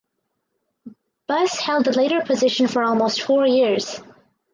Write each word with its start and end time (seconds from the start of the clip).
Busse 1.29 1.59
held 1.59 1.85
the 1.85 1.91
later 1.95 2.21
position 2.21 2.65
for 2.67 2.81
almost 2.81 3.21
four 3.21 3.45
years. 3.45 4.01